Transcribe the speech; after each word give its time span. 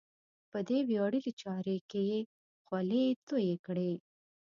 په 0.51 0.59
دې 0.67 0.79
ویاړلې 0.89 1.31
چارې 1.41 1.77
کې 1.89 2.01
یې 2.11 2.19
خولې 2.65 3.03
تویې 3.27 3.55
کړې. 3.65 3.91